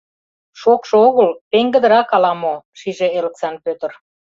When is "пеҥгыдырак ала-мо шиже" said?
1.51-3.07